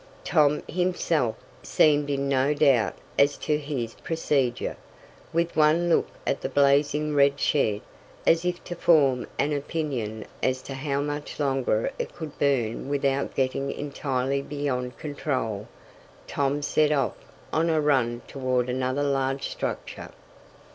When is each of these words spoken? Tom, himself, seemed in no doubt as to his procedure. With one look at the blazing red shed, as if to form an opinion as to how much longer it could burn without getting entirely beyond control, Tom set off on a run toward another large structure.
Tom, 0.23 0.63
himself, 0.67 1.35
seemed 1.61 2.09
in 2.09 2.27
no 2.27 2.55
doubt 2.55 2.95
as 3.19 3.37
to 3.37 3.59
his 3.59 3.93
procedure. 3.93 4.75
With 5.31 5.55
one 5.55 5.89
look 5.91 6.07
at 6.25 6.41
the 6.41 6.49
blazing 6.49 7.13
red 7.13 7.39
shed, 7.39 7.81
as 8.25 8.43
if 8.43 8.63
to 8.63 8.73
form 8.75 9.27
an 9.37 9.53
opinion 9.53 10.25
as 10.41 10.63
to 10.63 10.73
how 10.73 11.01
much 11.01 11.39
longer 11.39 11.91
it 11.99 12.15
could 12.15 12.39
burn 12.39 12.89
without 12.89 13.35
getting 13.35 13.71
entirely 13.71 14.41
beyond 14.41 14.97
control, 14.97 15.67
Tom 16.25 16.63
set 16.63 16.91
off 16.91 17.13
on 17.53 17.69
a 17.69 17.79
run 17.79 18.23
toward 18.27 18.69
another 18.69 19.03
large 19.03 19.47
structure. 19.49 20.09